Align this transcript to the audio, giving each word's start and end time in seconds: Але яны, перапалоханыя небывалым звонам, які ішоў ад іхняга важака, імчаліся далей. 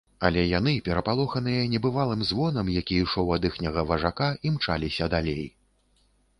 Але 0.27 0.43
яны, 0.59 0.71
перапалоханыя 0.87 1.67
небывалым 1.73 2.25
звонам, 2.31 2.73
які 2.79 2.99
ішоў 3.03 3.27
ад 3.37 3.47
іхняга 3.53 3.87
важака, 3.93 4.33
імчаліся 4.51 5.15
далей. 5.19 5.49